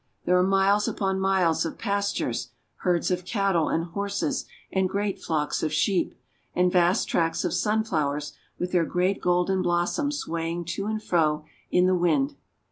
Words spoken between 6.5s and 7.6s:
and vast tracts of